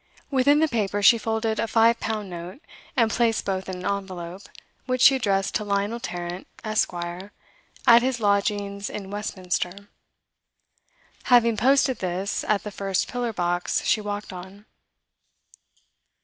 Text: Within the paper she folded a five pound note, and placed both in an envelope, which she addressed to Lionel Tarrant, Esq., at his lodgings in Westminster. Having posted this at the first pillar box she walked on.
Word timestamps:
Within 0.31 0.61
the 0.61 0.67
paper 0.67 1.03
she 1.03 1.19
folded 1.19 1.59
a 1.59 1.67
five 1.67 1.99
pound 1.99 2.27
note, 2.27 2.59
and 2.97 3.11
placed 3.11 3.45
both 3.45 3.69
in 3.69 3.75
an 3.75 3.85
envelope, 3.85 4.41
which 4.87 5.01
she 5.01 5.15
addressed 5.15 5.53
to 5.53 5.63
Lionel 5.63 5.99
Tarrant, 5.99 6.47
Esq., 6.63 6.91
at 6.95 8.01
his 8.01 8.19
lodgings 8.19 8.89
in 8.89 9.11
Westminster. 9.11 9.89
Having 11.25 11.57
posted 11.57 11.99
this 11.99 12.43
at 12.47 12.63
the 12.63 12.71
first 12.71 13.07
pillar 13.09 13.31
box 13.31 13.85
she 13.85 14.01
walked 14.01 14.33
on. 14.33 14.65